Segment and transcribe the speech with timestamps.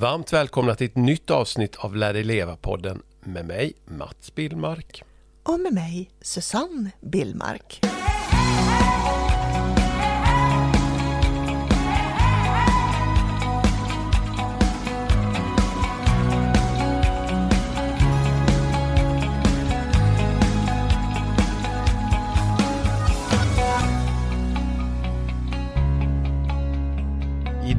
[0.00, 5.02] Varmt välkomna till ett nytt avsnitt av Lär dig leva-podden med mig, Mats Billmark.
[5.42, 7.80] Och med mig, Susanne Billmark.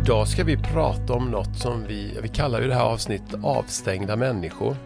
[0.05, 4.15] Idag ska vi prata om något som vi, vi kallar ju det här avsnittet avstängda
[4.15, 4.77] människor.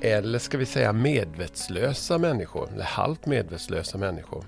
[0.00, 4.44] Eller ska vi säga medvetslösa människor, eller halvt medvetslösa människor.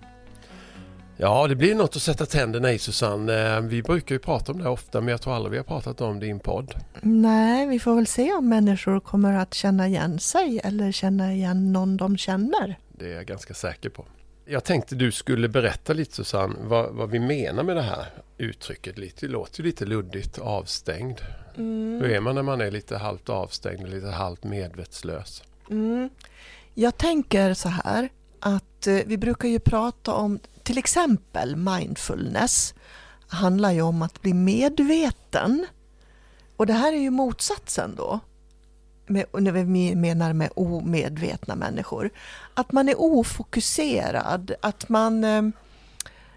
[1.17, 3.57] Ja, det blir något att sätta tänderna i Susanne.
[3.57, 6.01] Eh, vi brukar ju prata om det ofta men jag tror aldrig vi har pratat
[6.01, 6.75] om det i en podd.
[7.01, 11.73] Nej, vi får väl se om människor kommer att känna igen sig eller känna igen
[11.73, 12.79] någon de känner.
[12.99, 14.05] Det är jag ganska säker på.
[14.49, 18.07] Jag tänkte du skulle berätta lite Susanne vad, vad vi menar med det här
[18.39, 18.99] uttrycket.
[18.99, 21.21] Lite, det låter lite luddigt, avstängd.
[21.57, 22.01] Mm.
[22.03, 25.43] Hur är man när man är lite halvt avstängd, lite halvt medvetslös?
[25.71, 26.11] Mm.
[26.75, 28.09] Jag tänker så här
[28.41, 32.75] att eh, vi brukar ju prata om till exempel mindfulness
[33.29, 35.67] handlar ju om att bli medveten.
[36.57, 38.21] Och det här är ju motsatsen då
[39.07, 42.11] med, när vi menar med omedvetna människor.
[42.55, 45.43] Att man är ofokuserad, att man eh,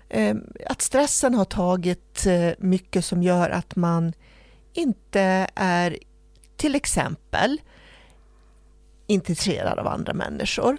[0.09, 4.13] eh, att stressen har tagit eh, mycket som gör att man
[4.73, 5.97] inte är
[6.57, 7.61] till exempel
[9.07, 10.77] intresserad av andra människor.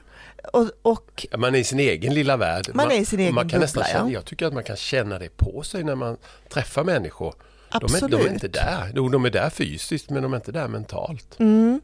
[0.53, 2.69] Och, och man är i sin egen lilla värld.
[2.69, 4.65] Man, man är i sin egen man kan bubbla, nästan känna, Jag tycker att man
[4.65, 6.17] kan känna det på sig när man
[6.49, 7.35] träffar människor.
[7.71, 8.11] Absolut.
[8.11, 8.93] De är, de är inte där.
[8.95, 11.37] De, de är där fysiskt men de är inte där mentalt.
[11.39, 11.81] Mm.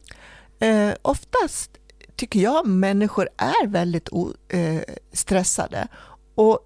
[0.59, 1.71] Eh, oftast
[2.15, 4.81] tycker jag människor är väldigt o, eh,
[5.13, 5.87] stressade.
[6.35, 6.59] Och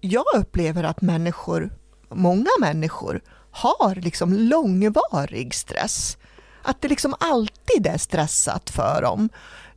[0.00, 1.70] jag upplever att människor,
[2.08, 6.16] många människor har liksom långvarig stress.
[6.62, 9.28] Att det liksom alltid är stressat för dem.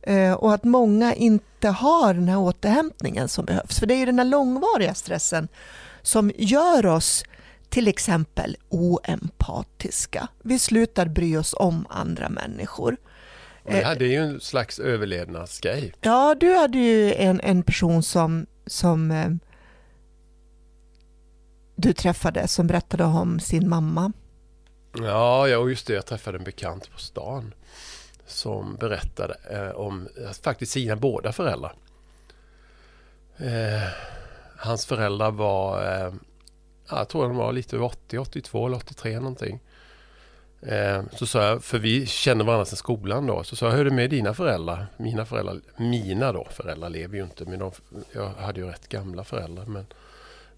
[0.02, 3.78] Eh, och att många inte har den här återhämtningen som behövs.
[3.78, 5.48] För det är ju den här långvariga stressen
[6.02, 7.24] som gör oss
[7.70, 10.28] till exempel oempatiska.
[10.42, 12.96] Vi slutar bry oss om andra människor.
[13.64, 15.92] Det här det är ju en slags överlevnadsgrej.
[16.00, 19.28] Ja, du hade ju en, en person som, som eh,
[21.76, 24.12] du träffade som berättade om sin mamma.
[24.92, 25.92] Ja, ja just det.
[25.92, 27.54] Jag träffade en bekant på stan
[28.26, 30.08] som berättade eh, om
[30.42, 31.74] faktiskt sina båda föräldrar.
[33.36, 33.88] Eh,
[34.56, 36.12] hans föräldrar var, eh,
[36.90, 39.60] jag tror de var lite över 80, 82 eller 83 någonting.
[40.62, 43.80] Eh, så sa jag, för vi känner varandra sedan skolan då, så sa jag, hur
[43.80, 44.86] är det med dina föräldrar?
[44.96, 47.72] Mina föräldrar, mina då, föräldrar lever ju inte, men de,
[48.12, 49.64] jag hade ju rätt gamla föräldrar.
[49.66, 49.86] Men,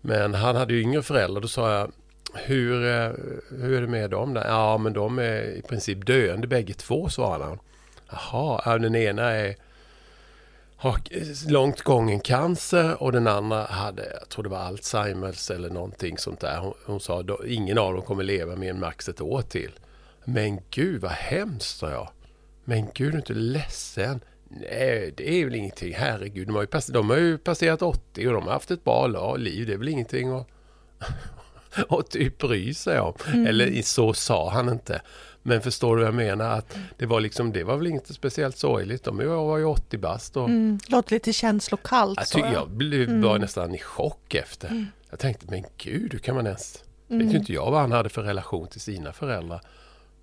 [0.00, 1.92] men han hade ju yngre föräldrar, då sa jag,
[2.34, 3.10] hur, eh,
[3.50, 4.34] hur är det med dem?
[4.34, 4.44] Där?
[4.48, 7.58] Ja, men de är i princip döende bägge två, svarade han.
[8.10, 9.56] Jaha, den ena är
[10.82, 16.18] har långt gången cancer och den andra hade, jag tror det var Alzheimers eller någonting
[16.18, 16.58] sånt där.
[16.58, 19.70] Hon, hon sa ingen av dem kommer leva mer än max ett år till.
[20.24, 22.08] Men gud vad hemskt, sa jag.
[22.64, 24.20] Men gud, du är inte ledsen.
[24.48, 25.94] Nej, det är väl ingenting.
[25.94, 28.84] Herregud, de har ju, pass de har ju passerat 80 och de har haft ett
[28.84, 29.66] bra liv.
[29.66, 30.46] Det är väl ingenting att,
[31.88, 33.14] att typ bry sig om.
[33.26, 33.46] Mm.
[33.46, 35.02] Eller så sa han inte.
[35.42, 36.58] Men förstår du vad jag menar?
[36.58, 39.04] Att det, var liksom, det var väl inte speciellt sorgligt.
[39.04, 40.36] De var ju 80 bast.
[40.36, 40.48] Och...
[40.48, 42.18] Mm, låter lite känslokallt.
[42.18, 43.22] Jag, tycker, jag blev mm.
[43.22, 44.68] var nästan i chock efter.
[44.68, 44.86] Mm.
[45.10, 46.84] Jag tänkte, men gud, hur kan man ens...
[47.08, 47.26] Mm.
[47.26, 49.60] Vet ju inte jag vad han hade för relation till sina föräldrar.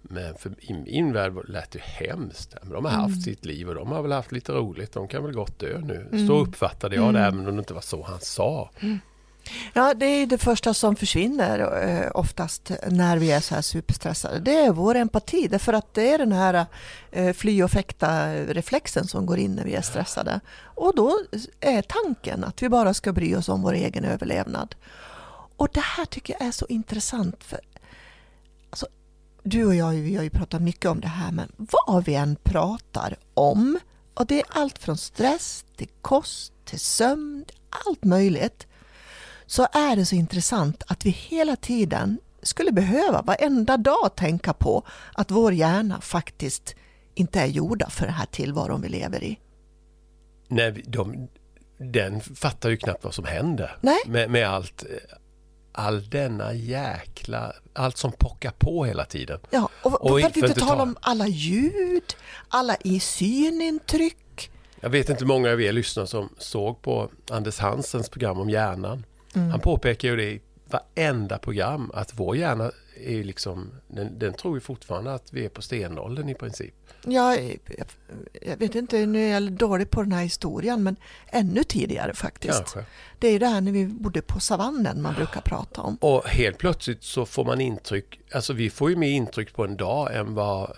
[0.02, 2.56] Men för, i min värld lät det hemskt.
[2.62, 3.22] Men de har haft mm.
[3.22, 4.92] sitt liv och de har väl haft lite roligt.
[4.92, 6.08] De kan väl gott dö nu.
[6.12, 6.28] Mm.
[6.28, 8.72] Så uppfattade jag det, även om det inte var så han sa.
[8.80, 9.00] Mm.
[9.74, 14.40] Ja, det är det första som försvinner eh, oftast när vi är så här superstressade.
[14.40, 16.66] Det är vår empati, därför att det är den här
[17.12, 20.40] eh, fly och fäkta-reflexen som går in när vi är stressade.
[20.62, 21.20] Och då
[21.60, 24.76] är tanken att vi bara ska bry oss om vår egen överlevnad.
[25.56, 27.44] Och det här tycker jag är så intressant.
[27.44, 27.60] för
[28.70, 28.88] alltså,
[29.44, 32.36] Du och jag vi har ju pratat mycket om det här, men vad vi än
[32.44, 33.80] pratar om,
[34.14, 37.46] och det är allt från stress till kost till sömn,
[37.86, 38.68] allt möjligt
[39.50, 44.84] så är det så intressant att vi hela tiden skulle behöva varenda dag tänka på
[45.14, 46.76] att vår hjärna faktiskt
[47.16, 49.40] inte är gjorda för den här tillvaron vi lever i.
[50.48, 51.28] Nej, de,
[51.78, 54.00] den fattar ju knappt vad som händer Nej.
[54.06, 54.86] Med, med allt
[55.72, 59.40] all denna jäkla, allt som pockar på hela tiden.
[59.50, 62.16] Ja, och, och för att inte tala om alla ljud,
[62.48, 64.52] alla i synintryck.
[64.82, 68.50] Jag vet inte hur många av er lyssnare som såg på Anders Hansens program om
[68.50, 69.04] hjärnan.
[69.36, 69.52] Mm.
[69.52, 70.40] Han påpekar ju det
[70.70, 72.72] varenda program att vår hjärna
[73.06, 76.74] är liksom, den, den tror ju fortfarande att vi är på stenåldern i princip.
[77.06, 77.60] Ja, jag,
[78.42, 80.96] jag vet inte, nu är jag dålig på den här historien, men
[81.28, 82.58] ännu tidigare faktiskt.
[82.58, 82.86] Kanske.
[83.20, 85.98] Det är ju det här när vi bodde på savannen man brukar prata om.
[86.02, 89.78] Och helt plötsligt så får man intryck, alltså vi får ju mer intryck på en
[89.78, 90.76] dag än vad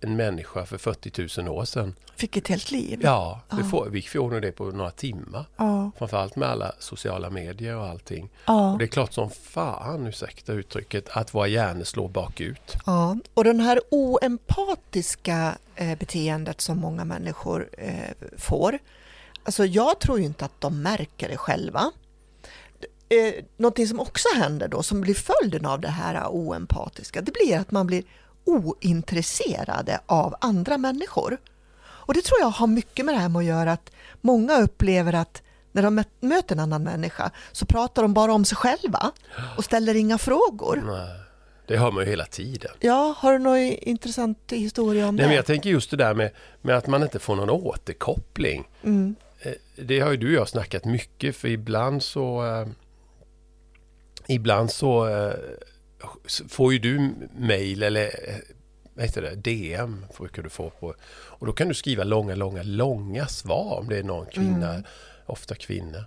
[0.00, 1.94] en människa för 40 000 år sedan.
[2.16, 3.00] Fick ett helt liv.
[3.02, 3.64] Ja, det Ja.
[3.64, 5.44] får, vi får nog det på några timmar.
[5.56, 8.28] Ja, Framförallt med alla sociala medier och allting.
[8.46, 12.76] ja, Och det är klart som fan, ursäkta uttrycket, att våra hjärnor slår bakut.
[12.86, 13.16] ja.
[13.34, 17.94] Och den här oempatiska eh, beteendet som många människor eh,
[18.38, 18.78] får.
[19.42, 21.92] Alltså jag tror inte att de märker det själva.
[23.08, 27.58] Eh, någonting som också händer då, som blir följden av det här oempatiska, det blir
[27.58, 28.02] att man blir
[28.46, 31.38] ointresserade av andra människor.
[31.82, 33.90] Och det tror jag har mycket med det här med att göra att
[34.20, 38.44] många upplever att när de mö- möter en annan människa så pratar de bara om
[38.44, 39.12] sig själva
[39.56, 40.82] och ställer inga frågor.
[40.86, 41.20] Nej,
[41.66, 42.70] det hör man ju hela tiden.
[42.80, 45.28] Ja, har du någon intressant historia om Nej, det?
[45.28, 46.30] men jag tänker just det där med,
[46.62, 48.68] med att man inte får någon återkoppling.
[48.82, 49.14] Mm.
[49.40, 52.66] Eh, Det har ju du och jag snackat mycket för ibland så eh,
[54.28, 55.32] Ibland så eh,
[56.48, 58.34] får ju du mail eller eh,
[58.94, 60.94] vad heter det, DM brukar du få på.
[61.10, 64.84] Och då kan du skriva långa, långa, långa svar om det är någon kvinna, Mm.
[65.26, 66.04] ofta kvinnor,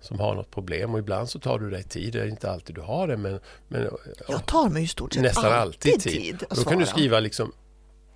[0.00, 0.92] som har något problem.
[0.94, 3.40] Och ibland så tar du dig tid, det är inte alltid du har det men,
[3.68, 3.88] men
[4.28, 6.12] Jag tar mig i stort sett nästan alltid tid.
[6.22, 7.52] tid då kan du skriva liksom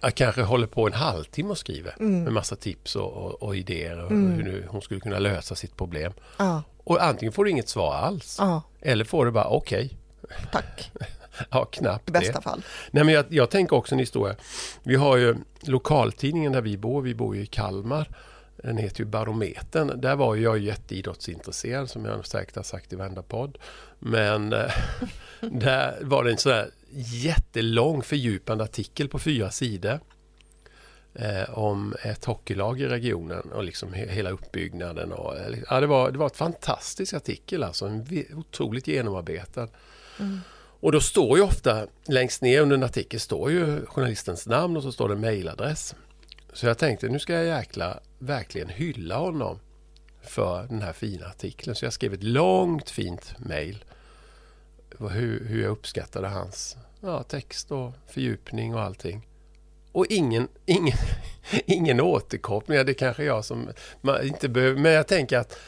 [0.01, 2.23] jag kanske håller på en halvtimme och skriver Mm.
[2.25, 4.33] med massa tips och, och, och idéer och Mm.
[4.47, 6.13] hur hon skulle kunna lösa sitt problem.
[6.39, 9.97] Ja, Och antingen får du inget svar alls ja, eller får du bara okej,
[10.53, 10.91] tack.
[11.51, 12.43] ja knappt I bästa det.
[12.43, 12.63] fall.
[12.91, 14.37] Nej men jag, jag tänker också en historia.
[14.83, 18.09] Vi har ju lokaltidningen där vi bor, vi bor ju i Kalmar.
[18.57, 20.01] Den heter ju Barometern.
[20.01, 23.59] Där var jag jätteidrottsintresserad som jag säkert har sagt i varenda podd.
[23.99, 24.71] Men eh,
[25.41, 30.01] där var det en sån här jättelång fördjupande artikel på fyra sidor.
[31.15, 35.13] Eh, om ett hockeylag i regionen och liksom he- hela uppbyggnaden.
[35.13, 37.87] Och, eh, ja, det, var, det var ett fantastisk artikel alltså.
[37.87, 39.69] En otroligt genomarbetad.
[40.21, 40.41] Mm.
[40.81, 44.83] Och då står ju ofta längst ner under en artikel står ju journalistens namn och
[44.83, 45.95] så står det mejladress.
[46.53, 49.59] Så jag tänkte nu ska jag jäkla verkligen hylla honom
[50.23, 51.77] för den här fina artikeln.
[51.77, 53.85] Så jag skrev ett långt fint mejl.
[54.99, 59.27] Hur, hur jag uppskattade hans ja, text och fördjupning och allting.
[59.93, 60.97] Och ingen, ingen,
[61.67, 62.87] ingen återkoppling.
[62.87, 63.69] Det kanske jag som
[64.01, 64.81] man inte behöver.
[64.81, 65.59] Men jag tänker att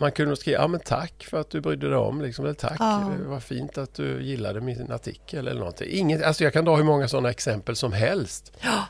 [0.00, 2.76] man kunde skriva, ja men tack för att du brydde dig om, liksom, eller tack,
[2.78, 3.12] Ja.
[3.22, 5.88] det var fint att du gillade min artikel eller någonting.
[5.90, 8.52] Inget, alltså jag kan dra hur många sådana exempel som helst.
[8.60, 8.84] Ja.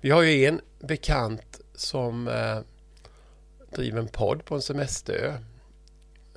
[0.00, 2.58] Vi har ju en bekant som eh,
[3.76, 5.32] driver en podd på en semesterö.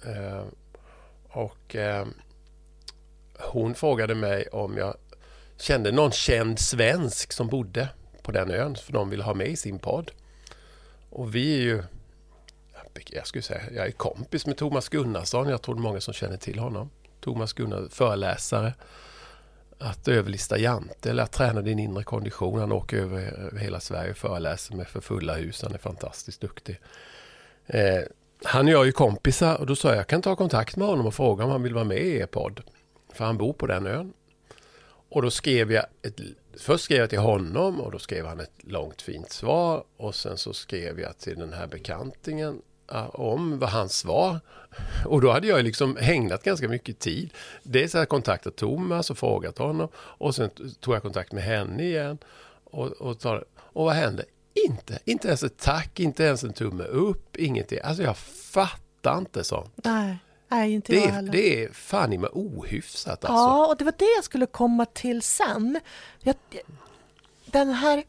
[0.06, 0.44] Eh,
[1.30, 2.06] och eh,
[3.40, 4.96] hon frågade mig om jag
[5.58, 7.90] kände någon känd svensk som bodde
[8.22, 10.12] på den ön, för de ville ha med i sin podd.
[11.10, 11.84] Och vi är ju
[13.06, 15.50] jag skulle säga, jag är kompis med Thomas Gunnarsson.
[15.50, 16.90] Jag tror det är många som känner till honom.
[17.20, 18.74] Thomas Gunnarsson, föreläsare.
[19.82, 22.60] Att överlista Jante eller att träna din inre kondition.
[22.60, 25.62] Han åker över, hela Sverige och föreläser med för fulla hus.
[25.64, 26.80] Han är fantastiskt duktig.
[27.66, 28.02] Eh,
[28.44, 30.88] han och jag är ju kompisar och då sa jag, jag kan ta kontakt med
[30.88, 32.62] honom och fråga om han vill vara med i er podd.
[33.14, 34.14] För han bor på den ön.
[35.10, 36.20] Och då skrev jag, ett,
[36.58, 39.84] först skrev jag till honom och då skrev han ett långt fint svar.
[39.98, 42.62] Och sen så skrev jag till den här bekantingen
[43.14, 44.40] om vad hans svar.
[45.06, 47.30] Och då hade jag liksom ägnat ganska mycket tid.
[47.64, 49.88] Dels har jag kontaktat Thomas och frågat honom.
[49.96, 52.18] Och sen tog jag kontakt med henne igen.
[52.64, 54.26] Och, och, tar, och vad hände?
[54.68, 57.80] Inte, inte ens ett tack, inte ens en tumme upp, ingenting.
[57.84, 59.72] Alltså jag fattar inte sånt.
[59.76, 60.18] Nej,
[60.48, 61.32] nej inte Det jag är, heller.
[61.32, 63.34] det är fan i mig ohyfsat alltså.
[63.34, 65.80] Ja, och det var det jag skulle komma till sen.
[66.20, 66.36] Jag,
[67.46, 68.04] den här...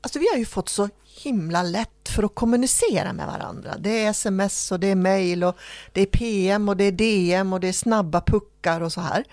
[0.00, 3.74] Alltså vi har ju fått så himla lätt för att kommunicera med varandra.
[3.78, 5.56] Det är sms och det är mail och
[5.92, 9.24] det är PM och det är DM och det är snabba puckar och så här.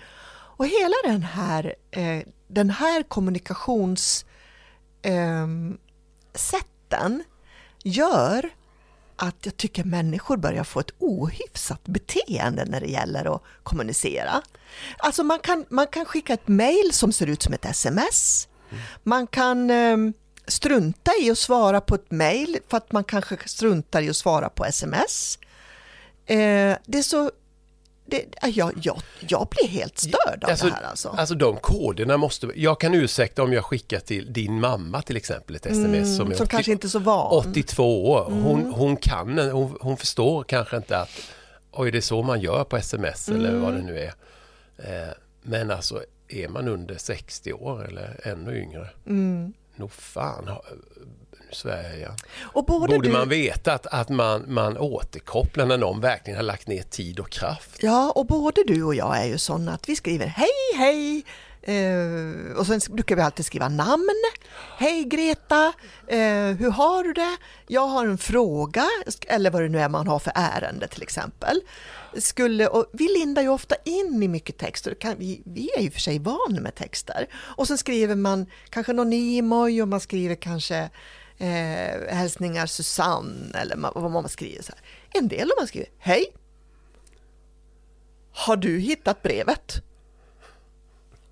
[0.56, 4.24] Och hela den här, eh, den här kommunikationssätten
[5.02, 5.78] ehm,
[6.90, 7.24] eh,
[7.82, 8.50] gör
[9.16, 14.42] att jag tycker människor börjar få ett ohyfsat beteende när det gäller att kommunicera.
[14.98, 18.48] Alltså man kan, man kan skicka ett mejl som ser ut som ett sms.
[19.02, 19.96] Man kan eh,
[20.46, 24.48] strunta i att svara på ett mejl för att man kanske struntar i att svara
[24.48, 25.38] på sms.
[26.26, 26.36] Eh,
[26.86, 27.30] det är så...
[28.06, 31.08] Det, jag, jag, jag blir helt störd av Alltså, det här alltså.
[31.08, 32.48] alltså de koderna måste...
[32.54, 36.30] Jag kan ursäkta om jag skickar till din mamma till exempel ett sms Mm, som
[36.30, 37.32] är som 80, kanske inte är så van.
[37.32, 38.24] 82 år.
[38.24, 38.72] Hon, Mm.
[38.72, 41.10] hon kan, hon, hon förstår kanske inte att
[41.72, 43.62] oj det är så man gör på sms eller Mm.
[43.62, 44.14] vad det nu är.
[44.78, 45.08] Eh,
[45.42, 49.52] men alltså är man under 60 år eller ännu yngre, Mm.
[49.76, 52.16] Nog fan, nu igen.
[52.42, 56.44] Och både Borde du, man veta att, att man, man återkopplar när någon verkligen har
[56.44, 57.76] lagt ner tid och kraft?
[57.80, 61.24] Ja, och både du och jag är ju sådana att vi skriver hej, hej.
[61.66, 64.22] Eh, och sen brukar vi alltid skriva namn.
[64.78, 65.72] Hej Greta,
[66.06, 67.36] eh, hur har du det?
[67.66, 68.86] Jag har en fråga,
[69.26, 71.60] eller vad det nu är man har för ärende till exempel.
[72.18, 75.82] Skulle, och vi lindar ju ofta in i mycket text och kan, vi, vi är
[75.82, 77.26] ju för sig vana med texter.
[77.34, 80.90] Och sen skriver man kanske någon emoji och man skriver kanske
[81.38, 84.62] eh, hälsningar Susanne eller vad man skriver.
[84.62, 85.20] Så här.
[85.20, 86.26] En del av man skriver hej,
[88.32, 89.82] har du hittat brevet?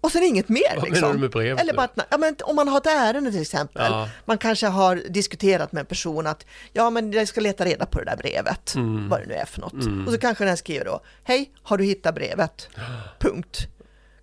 [0.03, 0.77] Och sen inget mer.
[0.77, 1.01] Vad liksom.
[1.01, 3.41] menar du med brevet Eller bara att, ja, men om man har ett ärende till
[3.43, 3.93] exempel.
[3.93, 4.09] Ja.
[4.25, 7.99] Man kanske har diskuterat med en person att ja, men jag ska leta reda på
[7.99, 8.75] det där brevet.
[8.75, 9.09] Mm.
[9.09, 10.07] Vad det nu är för något.
[10.07, 12.69] Och så kanske den skriver då, hej, har du hittat brevet?
[13.19, 13.59] Punkt.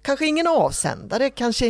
[0.02, 1.68] Kanske ingen avsändare, kanske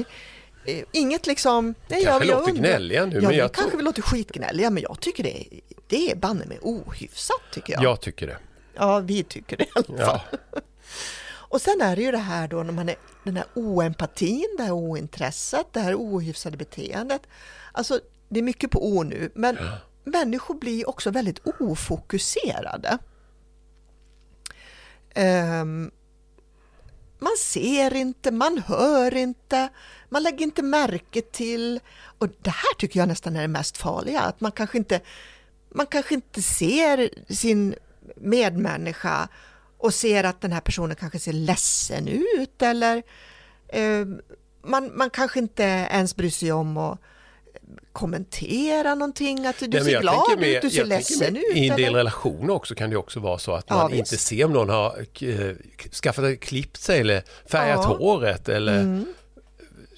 [0.65, 1.75] eh, inget liksom...
[1.87, 4.69] Nej, Kanske jag låter undrar- gnälliga nu, Ja, men jag kanske tror- vi låter skitgnälliga,
[4.69, 5.43] men jag tycker det,
[5.87, 7.83] det är banne mig ohyfsat tycker jag.
[7.83, 8.37] Jag tycker det.
[8.75, 10.19] Ja, vi tycker det i alla fall.
[10.31, 10.39] Ja.
[11.51, 12.95] Och sen är det ju det här då när man är
[13.29, 17.21] den här oempatin, det här ointresset, det här ohyfsade beteendet.
[17.71, 19.57] Alltså, det är mycket på O nu, men
[20.03, 22.97] människor blir också väldigt ofokuserade.
[25.13, 25.91] Ehm,
[27.19, 29.69] man ser inte, man hör inte,
[30.09, 31.79] man lägger inte märke till.
[32.17, 35.01] Och det här tycker jag nästan är det mest farliga, att man kanske inte,
[35.69, 37.75] man kanske inte ser sin
[38.15, 39.29] medmänniska
[39.79, 43.03] och ser att den här personen kanske ser ledsen ut eller
[43.67, 44.05] eh,
[44.63, 46.99] man, man kanske inte ens bryr sig om att
[47.91, 51.55] kommentera någonting, att du Nej, ser glad mer- ut, du ser ledsen mer- ut.
[51.57, 51.97] I en del eller?
[51.97, 53.99] relationer också kan det också vara så att Ja, man visst.
[53.99, 55.55] inte ser om någon har eh,
[56.03, 57.95] skaffat, klippt sig eller färgat Ja.
[57.97, 59.05] håret eller Mm.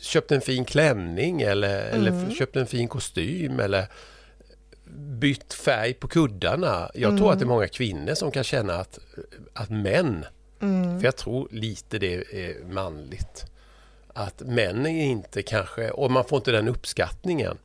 [0.02, 2.32] köpt en fin klänning eller, eller Mm.
[2.32, 3.88] köpt en fin kostym eller
[4.96, 6.92] bytt färg på kuddarna.
[6.94, 9.00] Jag tror att det är många kvinnor som kan känna att,
[9.54, 10.26] att män,
[10.60, 13.46] för jag tror lite det är manligt,
[14.14, 17.58] att män är inte kanske, och man får inte den uppskattningen.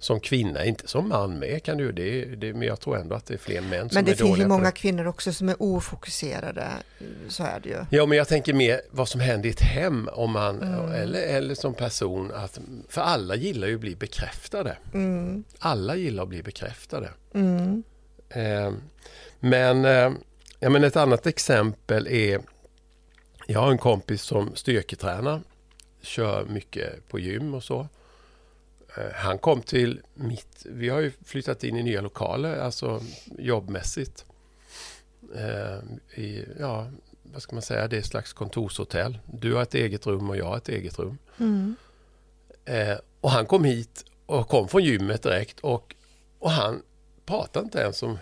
[0.00, 3.26] Som kvinna, inte som man med kan du det, det, men jag tror ändå att
[3.26, 5.56] det är fler män som Men det är finns ju många kvinnor också som är
[5.58, 6.68] ofokuserade,
[7.28, 7.84] så är det ju.
[7.90, 10.92] Ja, men jag tänker mer vad som händer i ett hem om man, Mm.
[10.92, 14.76] eller, eller som person, att, för alla gillar ju att bli bekräftade.
[14.94, 15.44] Mm.
[15.58, 17.10] Alla gillar att bli bekräftade.
[17.34, 17.82] Mm.
[18.28, 18.72] Eh,
[19.40, 20.12] men, eh,
[20.60, 22.40] ja, men ett annat exempel är,
[23.46, 25.40] jag har en kompis som styrketränar,
[26.02, 27.88] kör mycket på gym och så.
[28.98, 33.02] Eh, han kom till mitt, vi har ju flyttat in i nya lokaler, alltså
[33.38, 34.24] jobbmässigt.
[35.34, 35.78] Eh,
[36.22, 36.90] i, ja,
[37.22, 39.18] vad ska man säga, det är ett slags kontorshotell.
[39.26, 41.18] Du har ett eget rum och jag har ett eget rum.
[41.38, 41.76] Mm.
[42.64, 45.94] Eh, och han kom hit och kom från gymmet direkt och,
[46.38, 46.82] och han
[47.26, 48.18] pratade inte ens om...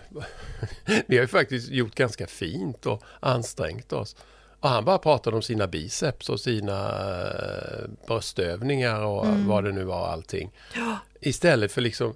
[1.07, 4.15] Vi har ju faktiskt gjort ganska fint och ansträngt oss.
[4.59, 9.83] Och han bara pratade om sina biceps och sina eh, bröstövningar och vad det nu
[9.83, 10.51] var allting.
[10.75, 10.97] Ja.
[11.19, 12.15] Istället för liksom,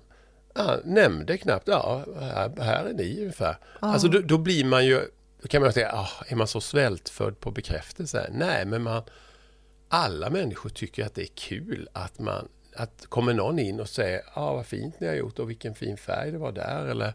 [0.53, 3.57] ja, nämnde knappt, ja, här, här är ni ungefär.
[3.79, 5.01] Alltså då, då blir man ju,
[5.41, 8.29] då kan man säga, ah, är man så svältfödd på bekräftelse?
[8.33, 9.03] Nej, men man,
[9.89, 14.21] alla människor tycker att det är kul att man, att kommer någon in och säger,
[14.33, 17.13] ah, vad fint ni har gjort och vilken fin färg det var där eller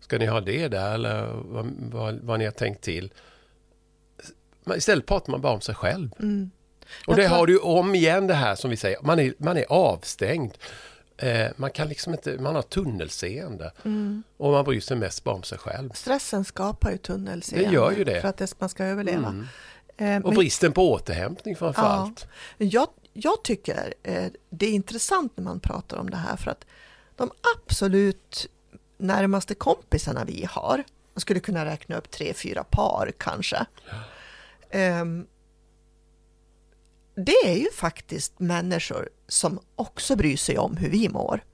[0.00, 3.12] ska ni ha det där eller vad, vad, vad ni har tänkt till.
[4.76, 6.12] Istället pratar man bara om sig själv.
[6.12, 6.50] Och Mm.
[7.06, 9.64] Jag det har du om igen det här som vi säger, man är, man är
[9.68, 10.52] avstängd.
[11.16, 13.72] Eh, man kan liksom inte, man har tunnelseende.
[13.84, 14.22] Mm.
[14.36, 15.90] Och man bryr sig mest bara om sig själv.
[15.94, 17.68] Stressen skapar ju tunnelseende.
[17.68, 18.20] Det gör ju det.
[18.20, 19.28] För att det, man ska överleva.
[19.28, 19.46] Mm.
[19.96, 21.88] Eh, Och men- bristen på återhämtning framför Ja.
[21.88, 22.26] allt.
[22.58, 26.64] Jag, jag tycker eh, det är intressant när man pratar om det här för att
[27.16, 28.46] de absolut
[28.98, 33.56] närmaste kompisarna vi har, man skulle kunna räkna upp tre, fyra par kanske.
[33.56, 33.96] Ehm,
[37.14, 41.44] det är ju faktiskt människor som också bryr sig om hur vi mår.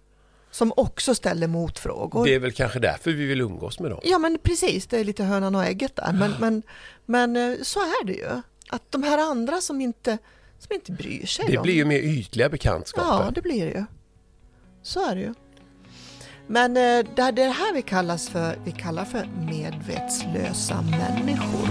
[0.50, 2.24] Som också ställer motfrågor.
[2.24, 4.00] Det är väl kanske därför vi vill umgås med dem.
[4.04, 6.12] Ja men precis, det är lite hönan och ägget där.
[6.12, 6.62] Men, men,
[7.06, 8.42] men eh, så är det ju.
[8.70, 10.18] Att de här andra som inte,
[10.58, 11.44] som inte bryr sig.
[11.48, 13.24] Det om- blir ju mer ytliga bekantskaper.
[13.24, 13.84] Ja, det blir det ju.
[14.82, 15.34] Så är det ju.
[16.46, 21.68] Men eh, det är det här vi, kallas för, vi kallar för medvetslösa människor.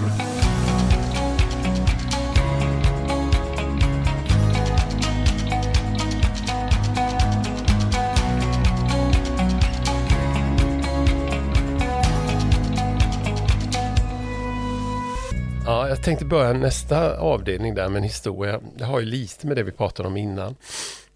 [16.08, 18.60] Tänkte börja nästa avdelning där med en historia.
[18.76, 20.56] Det har ju lite med det vi pratade om innan.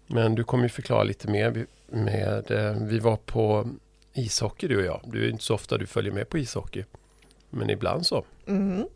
[0.07, 3.69] Men du kommer ju förklara lite mer med, eh, vi var på
[4.13, 5.01] ishockey du och jag.
[5.03, 6.83] Du är inte så ofta du följer med på ishockey.
[7.49, 8.25] Men ibland så.
[8.47, 8.87] Mm.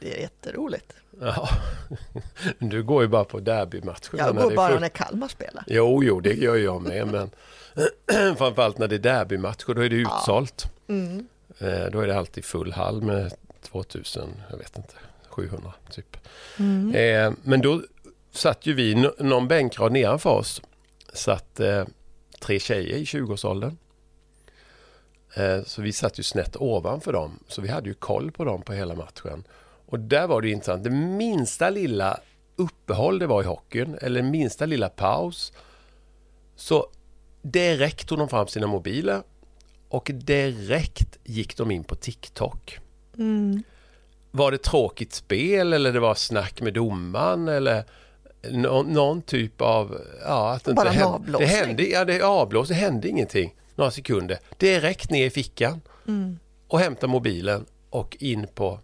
[0.00, 0.92] Det är jätteroligt.
[1.20, 1.48] Ja.
[2.58, 4.10] Du går ju bara på derbymatcher.
[4.12, 5.64] Jag går bara när Kalmar spelar.
[5.66, 7.06] Jo, jo, det gör jag med.
[7.06, 7.30] Men
[8.36, 10.66] framförallt när det är derbymatcher, då är det utsålt.
[10.86, 10.94] Ja.
[10.94, 11.26] Mm.
[11.58, 13.32] Eh, då är det alltid full hall med
[13.62, 14.94] 2000, jag vet inte,
[15.32, 16.16] 700 typ.
[16.58, 16.94] Mm.
[16.94, 17.82] Eh, men då
[18.32, 20.62] satt ju vi, någon bänkrad nedanför oss,
[21.12, 21.84] satt eh,
[22.40, 23.76] tre tjejer i 20-årsåldern.
[25.66, 28.72] Så vi satt ju snett ovanför dem, så vi hade ju koll på dem på
[28.72, 29.44] hela matchen.
[29.86, 32.20] Och där var det intressant, det minsta lilla
[32.56, 35.52] uppehåll det var i hockeyn, eller minsta lilla paus,
[36.56, 36.86] så
[37.42, 39.22] direkt tog de fram sina mobiler
[39.88, 42.78] och direkt gick de in på TikTok.
[43.18, 43.62] Mm.
[44.34, 47.84] Var det tråkigt spel eller det var snack med domaren eller
[48.50, 50.00] någon, någon typ av...
[50.26, 51.48] Ja, att Bara en avblåsning.
[51.48, 53.54] Det hände, ja, det avblås, det hände ingenting.
[53.74, 54.38] Några sekunder.
[54.56, 56.38] Direkt ner i fickan Mm.
[56.68, 58.80] och hämta mobilen och in på,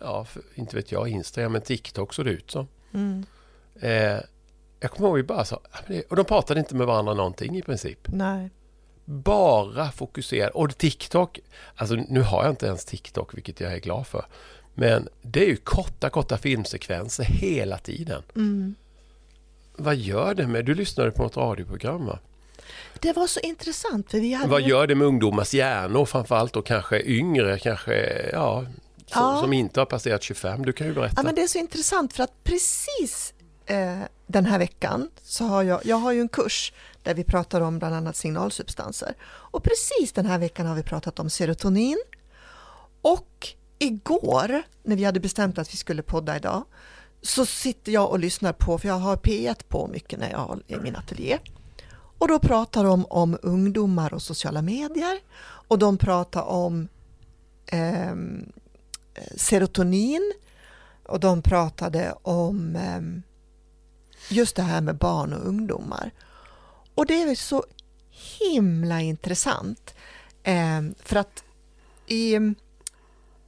[0.00, 2.68] ja, för, inte vet jag, Instagram, men TikTok såg det ut som.
[2.94, 3.24] Mm.
[3.80, 4.20] Eh,
[4.80, 5.60] jag kommer ihåg vi bara sa,
[6.08, 7.98] och de pratade inte med varandra någonting i princip.
[8.06, 8.50] Nej.
[9.04, 10.50] Bara fokuserade.
[10.52, 11.40] Och TikTok,
[11.76, 14.26] alltså nu har jag inte ens TikTok, vilket jag är glad för.
[14.74, 18.22] Men det är ju korta, korta filmsekvenser hela tiden.
[18.36, 18.74] Mm.
[19.76, 22.18] Vad gör det med, du lyssnade på något radioprogram va?
[23.00, 24.10] Det var så intressant.
[24.10, 28.64] För vi hade Vad gör det med ungdomars hjärnor, framförallt då kanske yngre, kanske, ja,
[29.06, 29.40] som, Ja.
[29.40, 30.64] som inte har passerat 25?
[30.64, 31.14] Du kan ju berätta.
[31.16, 33.34] Ja, men det är så intressant för att precis
[33.66, 37.60] eh, den här veckan så har jag, jag har ju en kurs där vi pratar
[37.60, 39.14] om bland annat signalsubstanser.
[39.24, 41.98] Och precis den här veckan har vi pratat om serotonin.
[43.02, 46.64] Och igår när vi hade bestämt att vi skulle podda idag
[47.22, 50.62] så sitter jag och lyssnar på, för jag har P1 på mycket när jag har
[50.66, 51.38] i min ateljé.
[52.18, 55.18] Och då pratar de om ungdomar och sociala medier
[55.68, 56.88] och de pratar om
[57.66, 58.14] eh,
[59.36, 60.32] serotonin
[61.06, 63.00] och de pratade om eh,
[64.28, 66.10] just det här med barn och ungdomar.
[66.94, 67.64] Och det är så
[68.40, 69.94] himla intressant
[70.44, 71.44] Eh, för att
[72.06, 72.36] i,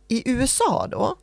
[0.08, 1.16] i USA då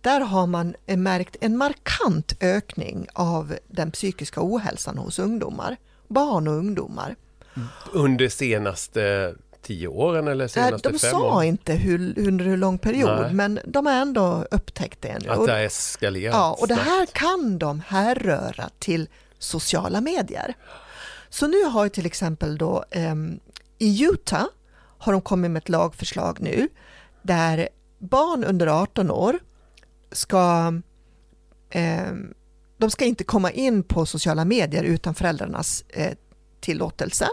[0.00, 5.76] där har man märkt en markant ökning av den psykiska ohälsan hos ungdomar,
[6.08, 7.16] barn och ungdomar.
[7.56, 7.68] Mm.
[7.92, 11.48] Under senaste tio åren eller senaste De fem sa åren?
[11.48, 13.34] inte hur, under hur lång period, Nej.
[13.34, 15.28] men de har ändå upptäckt det nu.
[15.28, 20.54] Att det har eskalerat Ja, och det här kan de härröra till sociala medier.
[21.28, 23.40] Så nu har ju till exempel då ehm,
[23.78, 24.46] i Utah
[24.98, 26.68] har de kommit med ett lagförslag nu
[27.22, 29.38] där barn under 18 år
[30.12, 30.72] ska
[31.70, 32.34] ehm,
[32.76, 36.12] de ska inte komma in på sociala medier utan föräldrarnas eh,
[36.60, 37.28] tillåtelse.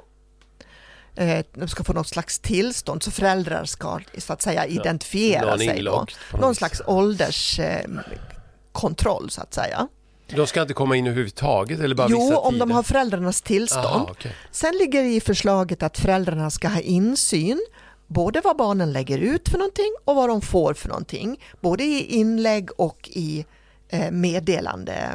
[1.16, 5.60] Eh, de ska få något slags tillstånd så föräldrar ska så att säga identifiera Någon
[5.60, 5.84] sig.
[5.84, 5.92] Då.
[5.92, 9.88] på något Någon slags ålderskontroll eh, så att säga.
[10.36, 12.66] De ska inte komma in överhuvudtaget eller bara Jo, vissa om tider?
[12.66, 13.86] de har föräldrarnas tillstånd.
[13.86, 14.36] Aha, okej.
[14.52, 17.66] Sen ligger det i förslaget att föräldrarna ska ha insyn
[18.08, 21.44] både vad barnen lägger ut för någonting och vad de får för någonting.
[21.62, 23.46] Både i inlägg och i
[23.90, 25.10] eh, meddelande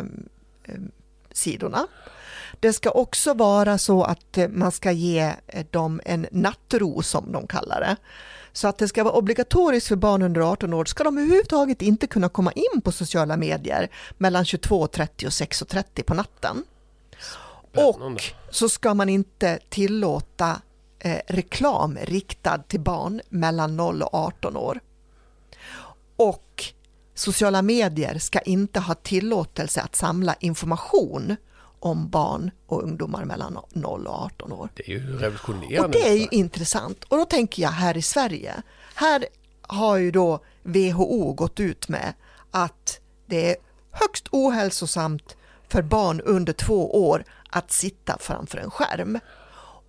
[0.64, 0.74] eh,
[1.32, 1.86] sidorna.
[2.60, 7.32] Det ska också vara så att eh, man ska ge eh, dem en nattro som
[7.32, 7.96] de kallar det.
[8.52, 12.06] Så att det ska vara obligatoriskt för barn under 18 år ska de överhuvudtaget inte
[12.06, 16.64] kunna komma in på sociala medier mellan 22.30 och 6.30 på natten.
[17.72, 18.14] Spännande.
[18.14, 20.60] Och så ska man inte tillåta
[20.98, 24.80] eh, reklam riktad till barn mellan 0 och 18 år.
[26.16, 26.64] Och
[27.14, 31.36] sociala medier ska inte ha tillåtelse att samla information
[31.86, 34.68] om barn och ungdomar mellan 0 och 18 år.
[34.74, 35.80] Det är ju revolutionerande.
[35.80, 37.04] Och det är ju intressant.
[37.04, 38.62] Och då tänker jag här i Sverige.
[38.94, 39.26] Här
[39.62, 42.14] har ju då WHO gått ut med
[42.50, 43.56] att det är
[43.90, 45.36] högst ohälsosamt
[45.68, 49.18] för barn under två år att sitta framför en skärm.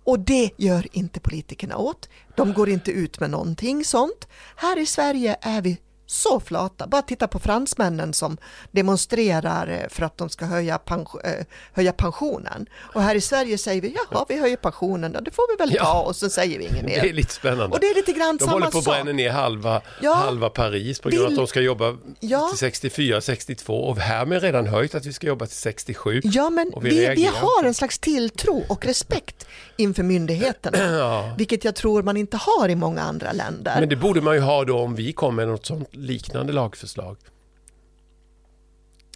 [0.04, 2.08] Och det gör inte politikerna åt.
[2.36, 4.28] De går inte ut med någonting sånt.
[4.56, 5.78] Här i Sverige är vi
[6.10, 6.86] så flata.
[6.86, 8.36] Bara titta på fransmännen som
[8.70, 12.66] demonstrerar eh, för att de ska höja, pens- eh, höja pensionen.
[12.94, 15.74] Och här i Sverige säger vi, jaha, vi höjer pensionen, ja, det får vi väl
[15.74, 15.84] Ja.
[15.84, 17.00] ta och så säger vi inget mer.
[17.02, 17.74] Det är lite spännande.
[17.76, 20.14] Och det är lite grann de samma håller på att bränna ner halva, Ja.
[20.14, 22.48] halva Paris på grund av att de ska jobba Ja.
[22.48, 26.20] till 64, 62 och här med redan höjt att vi ska jobba till 67.
[26.24, 29.46] Ja, men vi, vi vi, har en slags tilltro och respekt
[29.78, 31.34] inför myndigheterna, Ja.
[31.38, 33.80] vilket jag tror man inte har i många andra länder.
[33.80, 37.16] Men det borde man ju ha då om vi kom med något sånt liknande lagförslag.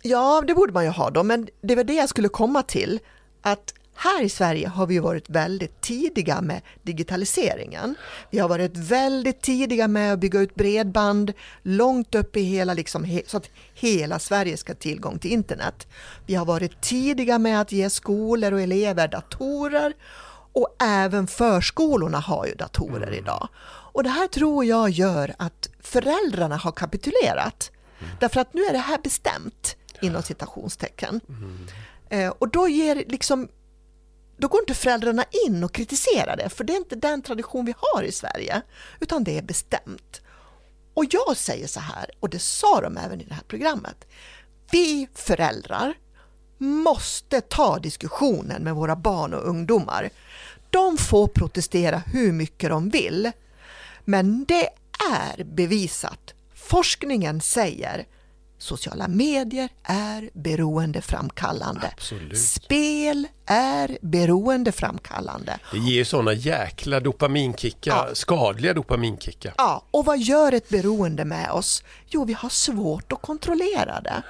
[0.03, 3.01] Ja, det borde man ju ha då, men det var det jag skulle komma till.
[3.43, 7.95] Att här i Sverige har vi varit väldigt tidiga med digitaliseringen.
[8.31, 13.21] Vi har varit väldigt tidiga med att bygga ut bredband långt upp i hela, liksom,
[13.27, 15.87] så att hela Sverige ska ha tillgång till internet.
[16.27, 19.93] Vi har varit tidiga med att ge skolor och elever datorer
[20.53, 23.15] och även förskolorna har ju datorer mm.
[23.15, 23.49] idag.
[23.93, 27.71] Och det här tror jag gör att föräldrarna har kapitulerat.
[27.99, 28.13] Mm.
[28.21, 31.21] Därför att nu är det här bestämt inom citationstecken.
[31.29, 31.67] Mm.
[32.09, 33.49] Eh, och då ger liksom
[34.37, 37.75] då går inte föräldrarna in och kritiserar det, för det är inte den tradition vi
[37.79, 38.63] har i Sverige,
[39.01, 40.21] utan det är bestämt.
[40.95, 44.07] Och jag säger så här, och det sa de även i det här programmet,
[44.71, 45.95] vi föräldrar
[46.63, 50.11] måste ta diskussionen med våra barn och ungdomar.
[50.71, 53.31] De får protestera hur mycket de vill,
[54.05, 54.69] men det
[55.13, 56.35] är bevisat.
[56.55, 58.07] Forskningen säger
[58.63, 61.91] Sociala medier är beroendeframkallande.
[61.97, 62.39] Absolut.
[62.39, 65.59] Spel är beroendeframkallande.
[65.73, 68.15] Det ger sådana jäkla dopaminkickar, ja.
[68.15, 69.55] skadliga dopaminkickar.
[69.59, 71.83] Ja, och vad gör ett beroende med oss?
[72.07, 74.23] Jo, vi har svårt att kontrollera det.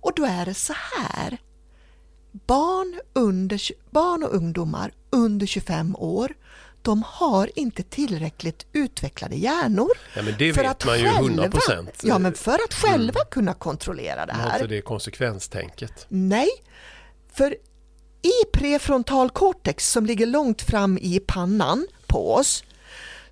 [0.00, 1.38] Och då är det så här.
[2.46, 6.34] Barn, under, barn och ungdomar under 25 år
[6.82, 9.90] de har inte tillräckligt utvecklade hjärnor.
[10.16, 12.00] Ja, men det för vet att man ju 100 procent.
[12.02, 13.30] Ja, men för att själva mm.
[13.30, 14.50] kunna kontrollera det här.
[14.50, 16.06] Alltså det är konsekvenstänket.
[16.08, 16.48] Nej,
[17.32, 17.56] för
[18.22, 22.64] i prefrontalkortex som ligger långt fram i pannan på oss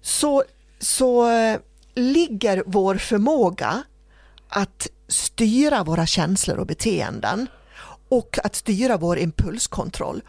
[0.01, 0.45] så,
[0.79, 1.59] så eh,
[1.95, 3.83] ligger vår förmåga
[4.49, 7.47] att styra våra känslor och beteenden
[8.09, 10.23] och att styra vår impulskontroll.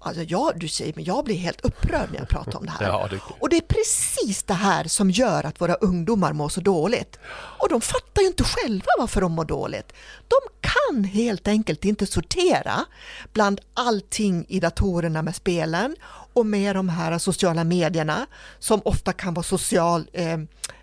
[0.00, 2.86] Alltså jag, du säger, men jag blir helt upprörd när jag pratar om det här.
[2.86, 3.20] Ja, det...
[3.40, 7.18] Och det är precis det här som gör att våra ungdomar mår så dåligt.
[7.32, 9.92] Och de fattar ju inte själva varför de mår dåligt.
[10.28, 12.84] De kan helt enkelt inte sortera
[13.32, 15.96] bland allting i datorerna med spelen
[16.32, 18.26] och med de här sociala medierna
[18.58, 20.32] som ofta kan vara social, eh,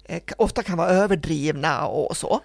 [0.05, 2.41] eh ofta kan vara överdrivna och så.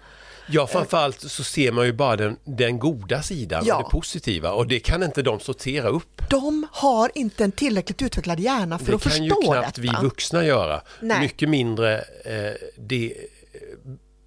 [0.47, 3.77] Ja, framförallt så ser man ju bara den, den goda sidan, ja.
[3.77, 6.21] det positiva och det kan inte de sortera upp.
[6.29, 9.35] De har inte en tillräckligt utvecklad hjärna för det att förstå detta.
[9.35, 9.99] Det kan ju knappt detta.
[9.99, 10.81] vi vuxna göra.
[11.01, 11.19] Nej.
[11.19, 13.13] Mycket mindre eh, det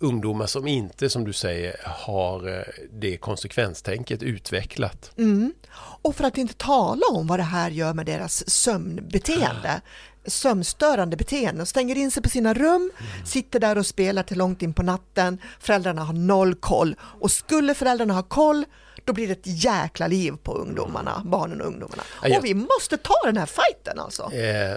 [0.04, 5.10] ungdomar som inte, som du säger, har eh, det konsekvenstänket utvecklat.
[5.16, 5.54] Mm.
[6.02, 9.80] Och för att inte tala om vad det här gör med deras sömnbeteende
[10.26, 13.26] sömnstörande beteenden, stänger in sig på sina rum, mm.
[13.26, 15.38] sitter där och spelar till långt in på natten.
[15.60, 18.64] Föräldrarna har noll koll och skulle föräldrarna ha koll
[19.04, 22.02] då blir det ett jäkla liv på ungdomarna, barnen och ungdomarna.
[22.22, 24.32] Ja, och vi måste ta den här fighten alltså.
[24.32, 24.76] Eh,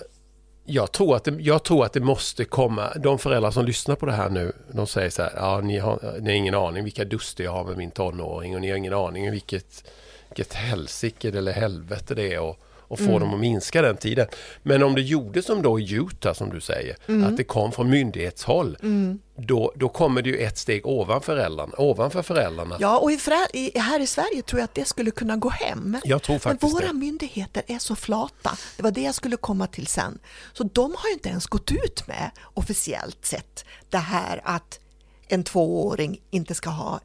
[0.65, 4.05] jag, tror att det, jag tror att det måste komma, de föräldrar som lyssnar på
[4.05, 7.05] det här nu, de säger så här, ja ni har, ni har ingen aning vilka
[7.05, 9.91] duster jag har med min tonåring och ni har ingen aning vilket,
[10.29, 12.39] vilket helsike eller helvete det är.
[12.39, 13.19] Och, och få mm.
[13.19, 14.27] dem att minska den tiden.
[14.63, 17.27] Men om det gjordes som då i Utah som du säger, mm.
[17.27, 19.19] att det kom från myndighetshåll, mm.
[19.35, 21.73] då, då kommer det ju ett steg ovanför föräldrarna.
[21.77, 22.77] Ovanför föräldrarna.
[22.79, 23.19] Ja, och i,
[23.53, 25.97] i, här i Sverige tror jag att det skulle kunna gå hem.
[26.03, 26.99] Jag tror faktiskt Men våra det.
[26.99, 30.19] myndigheter är så flata, det var det jag skulle komma till sen.
[30.53, 34.79] Så de har ju inte ens gått ut med officiellt sett det här att
[35.27, 36.99] en tvååring inte ska ha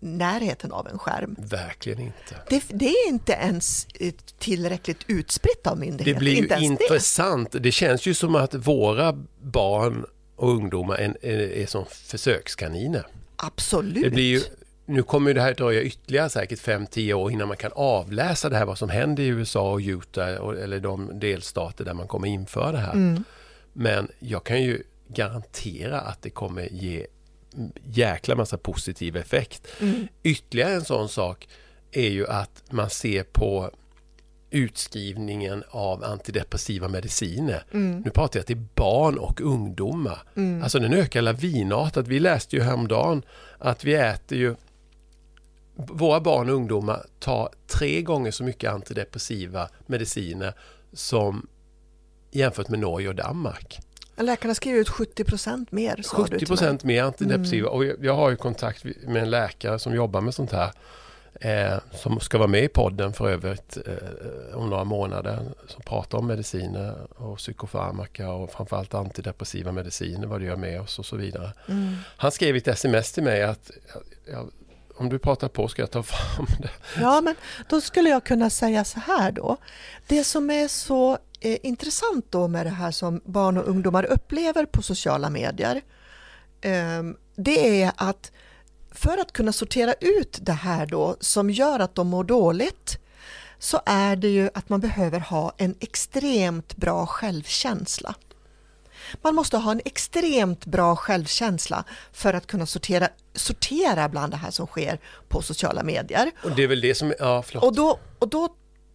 [0.00, 1.36] närheten av en skärm.
[1.38, 2.34] Verkligen inte.
[2.48, 3.86] Det, det är inte ens
[4.38, 6.12] tillräckligt utspritt av myndigheter.
[6.12, 7.52] Det blir ju intressant.
[7.52, 7.58] Det.
[7.58, 7.72] det.
[7.72, 10.06] känns ju som att våra barn
[10.36, 13.06] och ungdomar är, är, är som försökskaniner.
[13.36, 14.04] Absolut.
[14.04, 14.40] Det blir ju,
[14.86, 18.64] nu kommer det här dröja ytterligare säkert 5-10 år innan man kan avläsa det här
[18.64, 20.28] vad som händer i USA och Utah
[20.62, 22.92] eller de delstater där man kommer införa det här.
[22.92, 23.24] Mm.
[23.72, 27.06] Men jag kan ju garantera att det kommer ge
[27.84, 29.66] jäkla massa positiv effekt.
[29.80, 30.08] Mm.
[30.22, 31.48] Ytterligare en sån sak
[31.92, 33.70] är ju att man ser på
[34.50, 37.64] utskrivningen av antidepressiva mediciner.
[37.72, 38.00] Mm.
[38.00, 40.22] Nu pratar jag till barn och ungdomar.
[40.36, 40.62] Mm.
[40.62, 42.08] Alltså den ökar lavinartat.
[42.08, 43.22] Vi läste ju häromdagen
[43.58, 44.54] att vi äter ju
[45.76, 50.54] våra barn och ungdomar tar tre gånger så mycket antidepressiva mediciner
[50.92, 51.46] som
[52.30, 53.80] jämfört med Norge och Danmark.
[54.16, 56.02] Läkarna skriver ut 70 procent mer.
[56.14, 57.78] 70 procent mer antidepressiva mm.
[57.78, 60.72] och jag har ju kontakt med en läkare som jobbar med sånt här.
[61.40, 65.40] Eh, som ska vara med i podden för övrigt eh, om några månader.
[65.66, 70.98] Som pratar om mediciner och psykofarmaka och framförallt antidepressiva mediciner, vad det gör med oss
[70.98, 71.52] och så vidare.
[71.68, 71.96] Mm.
[72.16, 73.70] Han skrev ett sms till mig att
[74.32, 74.50] jag,
[74.96, 76.70] om du pratar på ska jag ta fram det.
[77.00, 77.34] Ja, men
[77.68, 79.56] då skulle jag kunna säga så här då.
[80.06, 84.66] Det som är så eh, intressant då med det här som barn och ungdomar upplever
[84.66, 85.82] på sociala medier,
[86.60, 87.02] eh,
[87.36, 88.32] det är att
[88.90, 92.98] för att kunna sortera ut det här då som gör att de mår dåligt
[93.58, 98.14] så är det ju att man behöver ha en extremt bra självkänsla.
[99.22, 104.50] Man måste ha en extremt bra självkänsla för att kunna sortera, sortera bland det här
[104.50, 106.30] som sker på sociala medier.
[106.44, 107.64] Och det är väl det som, ja förlåt.
[107.64, 108.48] Och då, och då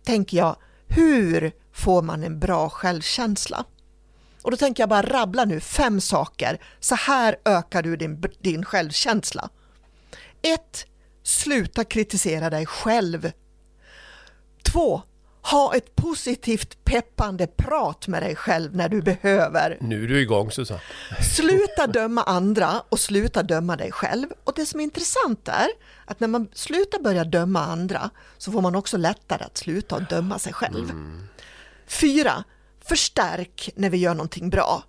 [0.04, 0.56] tänker jag,
[0.88, 1.52] hur
[1.82, 3.66] får man en bra självkänsla?
[4.42, 6.62] Och då tänker jag bara rabbla nu fem saker.
[6.80, 9.50] Så här ökar du din, din självkänsla.
[10.42, 10.86] 1.
[11.24, 13.32] Sluta kritisera dig själv.
[14.64, 15.02] 2.
[15.42, 19.78] Ha ett positivt peppande prat med dig själv när du behöver.
[19.82, 20.82] Nu är du igång Susanne.
[21.36, 24.28] Sluta döma andra och sluta döma dig själv.
[24.44, 25.68] Och det som är intressant är
[26.06, 30.40] att när man slutar börja döma andra så får man också lättare att sluta döma
[30.40, 30.90] sig själv.
[30.90, 31.28] Mm.
[31.92, 32.44] Fyra,
[32.80, 34.84] förstärk när vi gör någonting bra.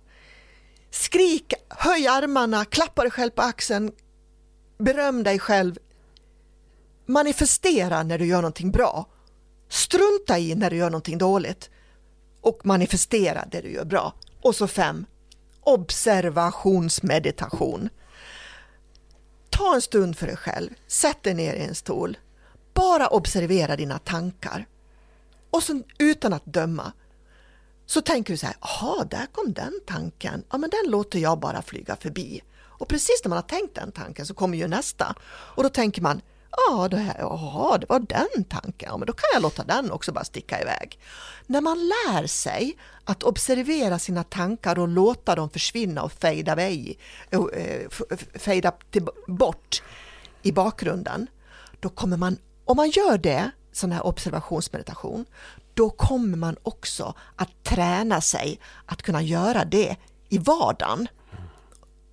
[0.89, 3.91] Skrik, höj armarna, klappa dig själv på axeln,
[4.77, 5.77] beröm dig själv.
[7.05, 9.05] Manifestera när du gör någonting bra.
[9.69, 11.69] Strunta i när du gör någonting dåligt
[12.41, 14.13] och manifestera det du gör bra.
[14.41, 15.05] Och så fem,
[15.61, 17.89] observationsmeditation.
[19.49, 22.17] Ta en stund för dig själv, sätt dig ner i en stol,
[22.73, 24.67] bara observera dina tankar.
[25.53, 26.91] Och sen utan att döma,
[27.85, 31.39] så tänker du så här, jaha, där kom den tanken, ja men den låter jag
[31.39, 32.41] bara flyga förbi.
[32.61, 35.15] Och precis när man har tänkt den tanken så kommer ju nästa.
[35.25, 39.13] Och då tänker man, ja, det, här, aha, det var den tanken, ja men då
[39.13, 40.99] kan jag låta den också bara sticka iväg.
[41.47, 46.99] När man lär sig att observera sina tankar och låta dem försvinna och fejda, iväg,
[47.31, 47.39] eh,
[48.39, 49.83] fejda till, bort
[50.41, 51.27] i bakgrunden,
[51.79, 55.25] då kommer man, om man gör det, sån här observationsmeditation,
[55.73, 59.95] då kommer man också att träna sig att kunna göra det
[60.29, 61.07] i vardagen.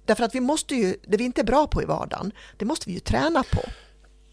[0.05, 2.89] Därför att vi måste ju, det vi inte är bra på i vardagen, det måste
[2.89, 3.61] vi ju träna på.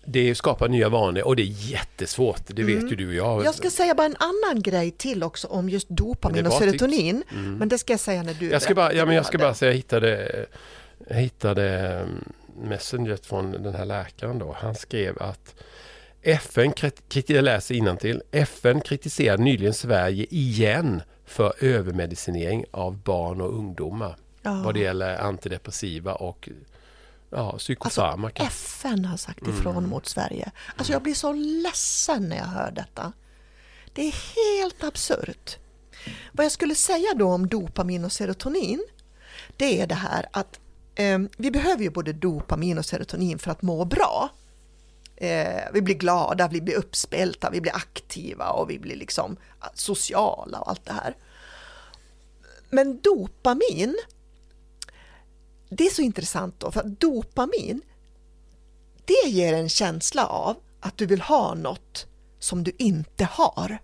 [0.05, 2.87] Det skapar nya vanor och det är jättesvårt, det vet mm.
[2.87, 3.45] ju du och jag.
[3.45, 7.23] Jag ska säga bara en annan grej till också om just dopamin och serotonin.
[7.31, 7.57] Mm.
[7.57, 9.53] Men det ska jag säga när du Jag ska bara, ja, men jag ska bara
[9.53, 10.45] säga, jag hittade,
[11.07, 12.23] jag hittade mm,
[12.63, 14.55] Messenger från den här läkaren då.
[14.59, 15.55] Han skrev att
[16.27, 16.73] FN,
[17.27, 18.21] jag läser till.
[18.31, 24.17] FN kritiserade nyligen Sverige igen för övermedicinering av barn och ungdomar.
[24.41, 24.61] Ja.
[24.65, 26.49] Vad det gäller antidepressiva och
[27.29, 28.43] ja, psykofarmaka.
[28.43, 29.89] Alltså, FN har sagt ifrån mm.
[29.89, 30.51] mot Sverige.
[30.77, 33.13] Alltså jag blir så ledsen när jag hör detta.
[33.93, 35.57] Det är helt absurt.
[36.31, 38.85] Vad jag skulle säga då om dopamin och serotonin,
[39.57, 40.59] det är det här att
[40.95, 44.29] eh, vi behöver ju både dopamin och serotonin för att må bra.
[45.17, 49.37] Eh, vi blir glada, vi blir uppspelta, vi blir aktiva och vi blir liksom
[49.73, 51.15] sociala och allt det här.
[52.69, 53.97] Men dopamin,
[55.69, 57.81] det är så intressant då, för dopamin,
[59.05, 62.07] det ger en känsla av att du vill ha något
[62.39, 63.77] som du inte har.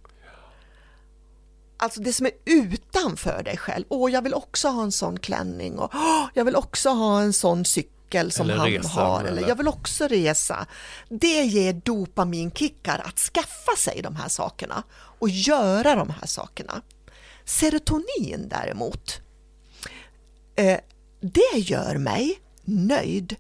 [1.78, 3.86] Alltså det som är utanför dig själv.
[3.89, 7.34] Åh, jag vill också ha en sån klänning och åh, jag vill också ha en
[7.34, 9.19] sån cykel som eller han resa, har.
[9.19, 10.67] Eller, eller jag vill också resa.
[11.10, 16.82] Det ger dopaminkickar att skaffa sig de här sakerna och göra de här sakerna.
[17.45, 19.21] Serotonin däremot,
[20.56, 20.80] eh,
[21.21, 23.36] det gör mig nöjd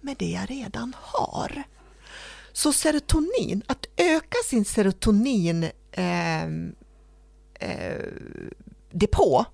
[0.00, 1.62] med det jag redan har.
[2.52, 6.44] Så serotonin, att öka sin serotonin eh,
[7.54, 8.02] eh,
[8.90, 9.44] depå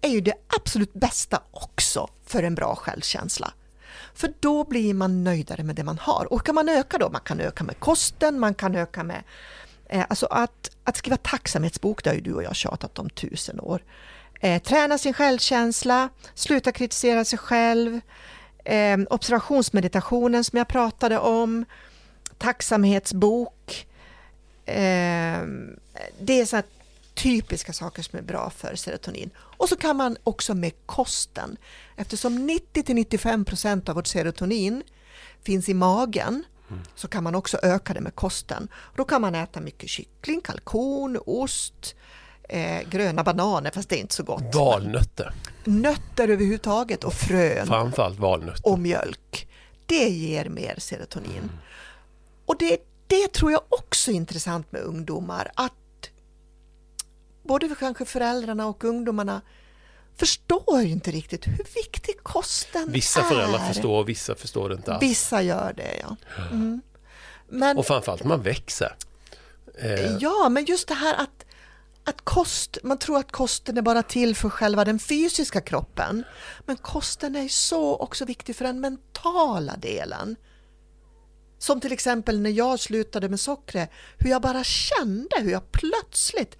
[0.00, 3.52] är ju det absolut bästa också för en bra självkänsla.
[4.14, 6.32] För då blir man nöjdare med det man har.
[6.32, 7.10] Och kan man öka då?
[7.10, 9.22] Man kan öka med kosten, man kan öka med...
[9.88, 13.60] Eh, alltså att, att skriva tacksamhetsbok, det har ju du och jag tjatat om tusen
[13.60, 13.82] år.
[14.40, 18.00] Eh, träna sin självkänsla, sluta kritisera sig själv,
[18.64, 21.64] eh, observationsmeditationen som jag pratade om,
[22.38, 23.86] tacksamhetsbok.
[24.64, 25.42] Eh,
[26.20, 26.56] det är så
[27.18, 29.30] typiska saker som är bra för serotonin.
[29.38, 31.56] Och så kan man också med kosten,
[31.96, 34.82] eftersom 90-95% av vårt serotonin
[35.42, 36.82] finns i magen, mm.
[36.94, 38.68] så kan man också öka det med kosten.
[38.96, 41.94] Då kan man äta mycket kyckling, kalkon, ost,
[42.48, 44.54] eh, gröna bananer, fast det är inte så gott.
[44.54, 45.34] Valnötter.
[45.64, 47.66] Nötter överhuvudtaget och frön.
[47.66, 48.72] Framförallt valnötter.
[48.72, 49.48] Och mjölk.
[49.86, 51.38] Det ger mer serotonin.
[51.38, 51.58] Mm.
[52.46, 55.72] Och det, det tror jag också är intressant med ungdomar, att
[57.48, 59.40] både för kanske föräldrarna och ungdomarna
[60.16, 63.24] förstår ju inte riktigt hur viktig kosten vissa är.
[63.24, 65.02] Vissa föräldrar förstår, vissa förstår det inte alls.
[65.02, 66.16] Vissa gör det, ja.
[66.50, 66.80] Mm.
[67.48, 68.96] Men, och framförallt man växer.
[69.78, 70.16] Eh.
[70.20, 71.44] Ja, men just det här att,
[72.04, 76.24] att kost, man tror att kosten är bara till för själva den fysiska kroppen.
[76.66, 80.36] Men kosten är så också viktig för den mentala delen.
[81.58, 86.56] Som till exempel när jag slutade med sockret, hur jag bara kände hur jag plötsligt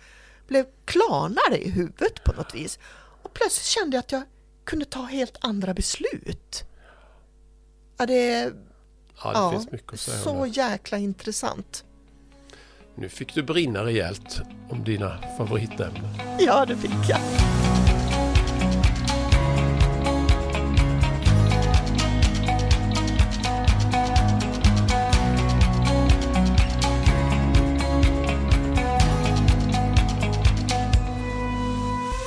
[0.48, 2.78] blev klarnare i huvudet på något vis.
[3.22, 4.22] Och plötsligt kände jag att jag
[4.64, 6.64] kunde ta helt andra beslut.
[7.96, 8.52] Ja, det
[9.24, 11.84] Ja, det ja, finns mycket att säga så jäkla intressant.
[12.94, 16.14] Nu fick du brinna rejält om dina favoritämnen.
[16.38, 17.20] Ja, det fick jag.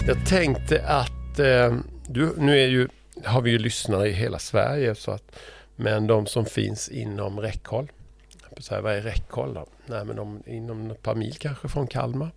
[0.08, 1.76] Jag tänkte att eh,
[2.08, 2.88] du, nu är ju,
[3.26, 5.36] har vi ju lyssnare i hela Sverige så att,
[5.76, 7.92] men de som finns inom räckhåll.
[8.56, 9.66] Får säga, vad är räckhåll då?
[9.86, 12.32] Nej men de, inom ett par mil kanske från Kalmar.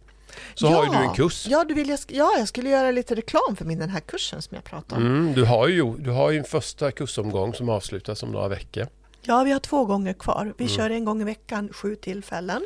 [0.55, 1.47] Så har ju du en kurs.
[1.49, 4.43] Ja, du vill jag, ja, jag skulle göra lite reklam för min den här kursen
[4.43, 5.07] som jag pratade om.
[5.07, 8.87] Mm, du, har ju, du har ju en första kursomgång som avslutas om några veckor.
[9.23, 10.55] Ja, vi har två gånger kvar.
[10.59, 10.77] Vi Mm.
[10.77, 12.63] kör en gång i veckan, sju tillfällen.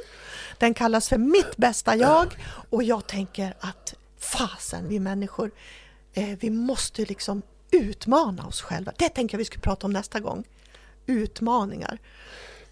[0.58, 2.26] Den kallas för Mitt bästa jag
[2.70, 5.50] och jag tänker att fasen, vi människor,
[6.14, 8.92] eh, vi måste liksom utmana oss själva.
[8.98, 10.44] Det tänker jag vi ska prata om nästa gång.
[11.06, 11.98] Utmaningar.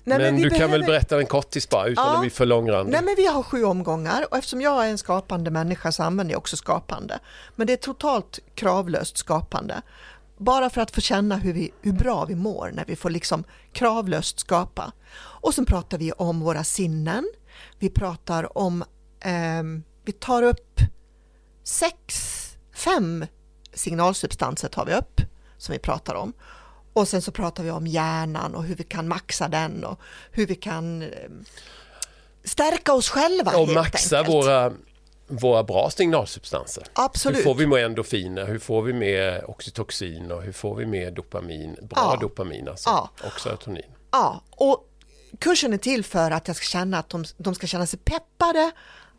[0.05, 2.15] Nej, men vi du kan väl behöver- berätta den kortis bara utan Ja.
[2.15, 2.93] att bli för långrandig.
[2.93, 6.33] Nej men vi har sju omgångar och eftersom jag är en skapande människa så använder
[6.33, 7.19] jag också skapande.
[7.57, 9.83] Men det är totalt kravlöst skapande.
[10.39, 13.45] Bara för att få känna hur, vi, hur bra vi mår när vi får liksom
[13.73, 14.93] kravlöst skapa.
[15.19, 17.29] Och sen pratar vi om våra sinnen.
[17.79, 18.85] Vi pratar om,
[19.21, 20.81] ehm, vi tar upp
[21.67, 22.17] sex,
[22.75, 23.27] fem
[23.75, 25.21] signalsubstanser tar vi upp
[25.59, 26.33] som vi pratar om.
[26.93, 30.01] Och sen så pratar vi om hjärnan och hur vi kan maxa den och
[30.31, 31.45] hur vi kan ehm,
[32.45, 34.35] stärka oss själva och maxa enkelt.
[34.35, 34.73] våra,
[35.27, 36.85] våra bra signalsubstanser.
[36.93, 37.39] Absolut.
[37.39, 38.47] Hur får vi med endorfiner?
[38.47, 40.33] Hur får vi med oxytocin?
[40.33, 41.77] Och hur får vi med dopamin?
[41.83, 42.19] Bra Ja.
[42.21, 42.91] dopamin alltså.
[42.91, 43.11] Ja.
[43.25, 43.83] Och serotonin.
[44.11, 44.89] Ja, och
[45.39, 48.71] kursen är till för att jag ska känna att de, de ska känna sig peppade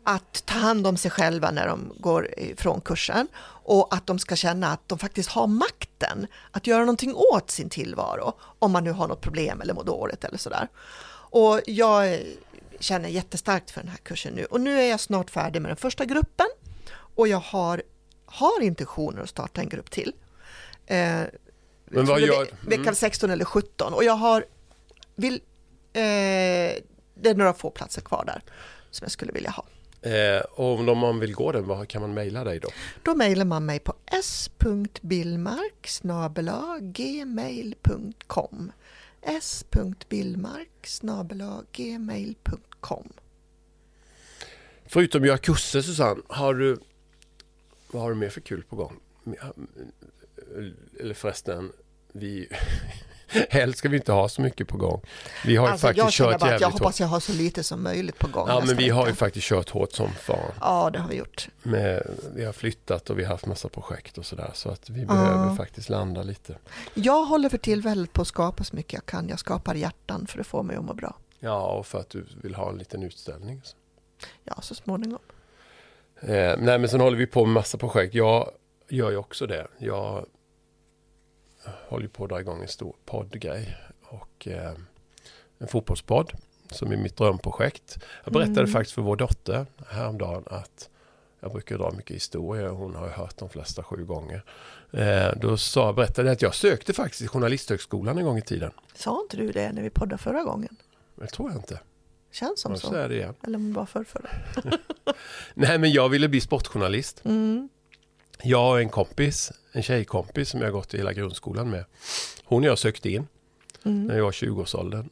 [0.04, 3.28] att ta hand om sig själva när de går ifrån kursen
[3.64, 7.70] och att de ska känna att de faktiskt har makten att göra någonting åt sin
[7.70, 10.68] tillvaro om man nu har något problem eller mår dåligt eller sådär.
[11.30, 12.20] Och jag
[12.80, 15.76] känner jättestarkt för den här kursen nu och nu är jag snart färdig med den
[15.76, 16.46] första gruppen
[16.90, 17.82] och jag har,
[18.26, 20.12] har intentioner att starta en grupp till.
[20.86, 20.96] Eh,
[21.84, 24.44] Men vad gör- ve- Vecka 16 eller 17 och jag har
[25.14, 25.34] vill,
[25.92, 26.00] eh,
[27.14, 28.42] det är några få platser kvar där
[28.90, 29.64] som jag skulle vilja ha.
[30.02, 32.68] Eh, och om man vill gå den, vad kan man mejla dig då?
[33.02, 35.88] Då mejlar man mig på s.billmark
[36.80, 38.72] gmail.com
[39.22, 40.68] s.billmark
[41.72, 43.12] gmail.com
[44.86, 46.78] Förutom att göra kurser Susanne, har du,
[47.90, 49.00] vad har du mer för kul på gång?
[51.00, 51.72] Eller förresten,
[52.12, 52.48] vi,
[53.50, 55.00] helst ska vi inte ha så mycket på gång.
[55.46, 57.62] Vi har Alltså, jag faktiskt känner kört bara att jag hoppas jag har så lite
[57.62, 60.52] som möjligt på gång Ja, men vi har ju faktiskt kört hårt som fan.
[60.60, 61.48] Ja, det har vi gjort.
[61.62, 62.02] Med,
[62.34, 64.50] vi har flyttat och vi har haft massa projekt och sådär.
[64.54, 66.58] Så att vi behöver faktiskt landa lite.
[66.94, 69.28] Jag håller för tillfället på att skapa så mycket jag kan.
[69.28, 71.16] Jag skapar hjärtan för att få mig att må bra.
[71.40, 73.62] Ja, och för att du vill ha en liten utställning.
[74.44, 75.18] Ja, så småningom.
[76.20, 78.14] Eh, nej, men sen håller vi på med massa projekt.
[78.14, 78.50] Jag
[78.88, 79.66] gör ju också det.
[79.78, 80.26] Jag
[81.64, 83.76] håller på att dra igång en stor poddgrej.
[84.02, 84.72] Och eh,
[85.58, 86.32] en fotbollspodd
[86.70, 87.98] som är mitt drömprojekt.
[88.24, 88.72] Jag berättade Mm.
[88.72, 90.88] faktiskt för vår dotter häromdagen att
[91.40, 92.68] jag brukar dra mycket historier.
[92.68, 94.44] Hon har hört de flesta sju gånger.
[94.90, 98.70] Eh, då sa, berättade jag att jag sökte faktiskt Journalisthögskolan en gång i tiden.
[98.94, 100.76] Sa inte du det när vi poddade förra gången?
[101.14, 101.80] Det tror jag inte.
[102.32, 102.94] Känns som så.
[102.94, 104.30] Eller om det var förr, förra.
[105.54, 107.24] Nej, men jag ville bli sportjournalist.
[107.24, 107.68] Mm.
[108.42, 111.84] Jag och en kompis, en tjejkompis som jag gått i hela grundskolan med.
[112.44, 113.26] Hon och jag sökte in
[113.84, 114.06] Mm.
[114.06, 115.08] när jag var 20-årsåldern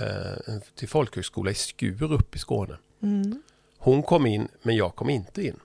[0.00, 2.76] eh, till folkhögskola i Skurup i Skåne.
[3.02, 3.42] Mm.
[3.78, 5.60] Hon kom in men jag kom inte in.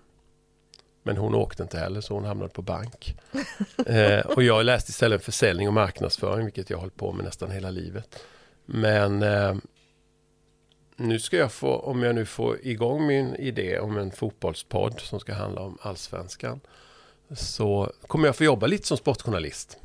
[1.04, 3.15] Men hon åkte inte heller så hon hamnade på bank.
[3.86, 7.52] eh, och jag läste istället försäljning och marknadsföring vilket jag har hållit på med nästan
[7.52, 8.19] hela livet.
[8.65, 9.56] Men eh,
[10.96, 15.19] nu ska jag få, om jag nu får igång min idé om en fotbollspodd som
[15.19, 16.60] ska handla om allsvenskan.
[17.32, 19.78] Så kommer jag få jobba lite som sportjournalist.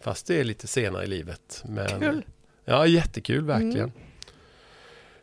[0.00, 1.62] Fast det är lite senare i livet.
[1.66, 2.24] Men, Kul.
[2.64, 3.92] Ja, jättekul verkligen.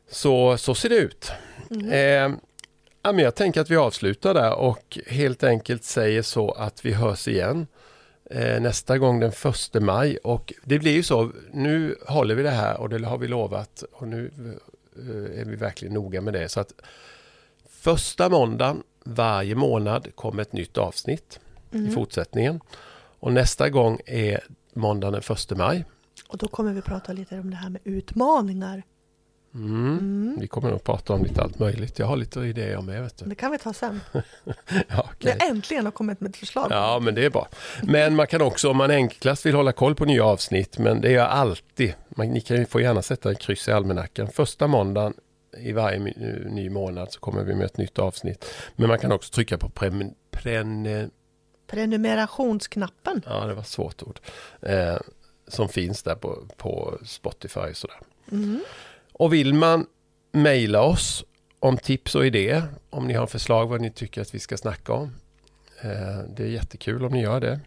[0.09, 1.31] Så, så ser det ut.
[1.69, 1.89] Mm.
[1.89, 2.37] Eh,
[3.03, 6.93] ja, men jag tänker att vi avslutar där och helt enkelt säger så att vi
[6.93, 7.67] hörs igen
[8.31, 10.17] eh, nästa gång den första maj.
[10.17, 13.83] Och det blir ju så, nu håller vi det här och det har vi lovat
[13.91, 14.31] och nu
[14.95, 16.49] eh, är vi verkligen noga med det.
[16.49, 16.73] Så att
[17.69, 21.39] första måndagen varje månad kommer ett nytt avsnitt
[21.71, 21.91] i Mm.
[21.93, 22.59] fortsättningen.
[23.19, 24.39] Och nästa gång är
[24.73, 25.85] måndagen den första maj.
[26.29, 28.83] Och då kommer vi prata lite om det här med utmaningar
[29.53, 30.37] Mm.
[30.39, 31.99] Vi kommer nog prata om lite allt möjligt.
[31.99, 33.01] Jag har lite idéer med.
[33.01, 33.25] Vet du.
[33.25, 34.01] Det kan vi ta sen.
[34.87, 35.37] Ja, okej.
[35.39, 36.67] Vi äntligen har kommit med ett förslag.
[36.71, 37.47] Ja, men det är bra.
[37.83, 41.07] Men man kan också, om man enklast vill hålla koll på nya avsnitt, men det
[41.09, 41.93] är jag alltid.
[42.09, 44.27] Man, ni kan ju få gärna sätta en kryss i almanackan.
[44.27, 45.13] Första måndagen
[45.57, 45.99] i varje
[46.49, 48.45] ny månad så kommer vi med ett nytt avsnitt.
[48.75, 50.87] Men man kan också trycka på prem, pren,
[51.67, 53.21] Prenumerationsknappen.
[53.25, 54.19] ja, det var ett svårt ord,
[54.61, 54.97] eh,
[55.47, 57.97] som finns där på, på Spotify och sådär.
[58.31, 58.59] Mm.
[59.13, 59.85] Och vill man
[60.31, 61.23] mejla oss
[61.59, 64.93] om tips och idéer, om ni har förslag vad ni tycker att vi ska snacka
[64.93, 65.11] om.
[65.81, 67.59] Eh, det är jättekul om ni gör det.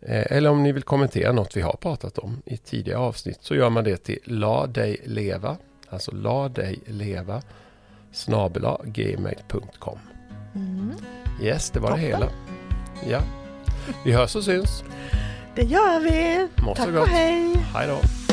[0.00, 3.54] Eh, eller om ni vill kommentera något vi har pratat om i tidigare avsnitt så
[3.54, 5.56] gör man det till la dig leva,
[5.88, 7.42] alltså la dig leva
[8.12, 9.98] snabela gmail.com.
[10.54, 10.92] Mm.
[11.42, 12.04] Yes, det var Toppen.
[12.04, 12.43] det hela.
[13.08, 13.20] Ja.
[14.04, 14.84] Vi hörs och syns.
[15.54, 16.48] Det gör vi.
[16.62, 17.02] Må så Tack gott.
[17.02, 17.56] och hej.
[17.74, 18.23] Hej då.